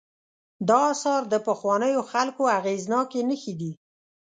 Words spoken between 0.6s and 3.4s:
دا آثار د پخوانیو خلکو اغېزناکې